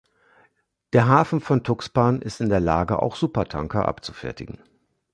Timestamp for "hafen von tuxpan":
1.07-2.23